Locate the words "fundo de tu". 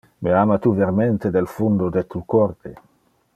1.57-2.23